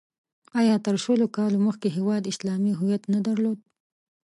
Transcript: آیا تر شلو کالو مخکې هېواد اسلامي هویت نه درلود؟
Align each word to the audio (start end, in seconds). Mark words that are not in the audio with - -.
آیا 0.59 0.75
تر 0.85 0.95
شلو 1.03 1.27
کالو 1.37 1.57
مخکې 1.67 1.87
هېواد 1.97 2.29
اسلامي 2.33 2.71
هویت 2.79 3.03
نه 3.13 3.19
درلود؟ 3.27 3.59